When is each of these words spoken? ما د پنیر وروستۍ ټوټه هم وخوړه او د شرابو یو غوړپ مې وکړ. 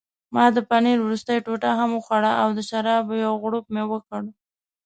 ما 0.33 0.43
د 0.55 0.57
پنیر 0.69 0.97
وروستۍ 1.03 1.37
ټوټه 1.45 1.71
هم 1.79 1.89
وخوړه 1.93 2.31
او 2.41 2.47
د 2.57 2.59
شرابو 2.69 3.13
یو 3.25 3.33
غوړپ 3.41 3.65
مې 3.73 3.83
وکړ. 3.91 4.21